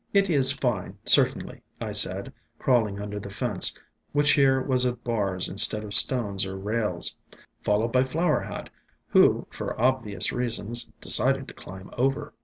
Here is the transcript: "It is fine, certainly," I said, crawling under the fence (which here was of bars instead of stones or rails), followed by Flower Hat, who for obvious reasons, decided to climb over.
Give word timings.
"It 0.15 0.31
is 0.31 0.51
fine, 0.51 0.97
certainly," 1.05 1.61
I 1.79 1.91
said, 1.91 2.33
crawling 2.57 2.99
under 2.99 3.19
the 3.19 3.29
fence 3.29 3.77
(which 4.13 4.31
here 4.31 4.59
was 4.59 4.83
of 4.83 5.03
bars 5.03 5.47
instead 5.47 5.83
of 5.83 5.93
stones 5.93 6.43
or 6.43 6.57
rails), 6.57 7.19
followed 7.61 7.89
by 7.93 8.03
Flower 8.05 8.39
Hat, 8.41 8.71
who 9.09 9.45
for 9.51 9.79
obvious 9.79 10.31
reasons, 10.31 10.91
decided 11.01 11.47
to 11.49 11.53
climb 11.53 11.91
over. 11.99 12.33